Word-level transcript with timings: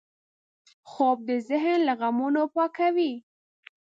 خوب 0.91 1.17
د 1.29 1.31
ذهن 1.49 1.79
له 1.87 1.93
غمونو 1.99 2.41
پاکوي 2.55 3.13